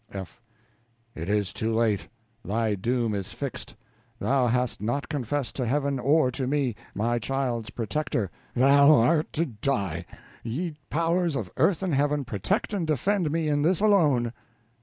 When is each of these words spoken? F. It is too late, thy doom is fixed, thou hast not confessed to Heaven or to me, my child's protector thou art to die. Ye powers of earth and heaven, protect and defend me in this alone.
F. 0.11 0.41
It 1.13 1.29
is 1.29 1.53
too 1.53 1.71
late, 1.71 2.07
thy 2.43 2.73
doom 2.73 3.13
is 3.13 3.31
fixed, 3.31 3.75
thou 4.17 4.47
hast 4.47 4.81
not 4.81 5.07
confessed 5.07 5.55
to 5.57 5.65
Heaven 5.67 5.99
or 5.99 6.31
to 6.31 6.47
me, 6.47 6.75
my 6.95 7.19
child's 7.19 7.69
protector 7.69 8.31
thou 8.55 8.95
art 8.95 9.31
to 9.33 9.45
die. 9.45 10.07
Ye 10.43 10.73
powers 10.89 11.35
of 11.35 11.51
earth 11.55 11.83
and 11.83 11.93
heaven, 11.93 12.25
protect 12.25 12.73
and 12.73 12.87
defend 12.87 13.29
me 13.29 13.47
in 13.47 13.61
this 13.61 13.79
alone. 13.79 14.33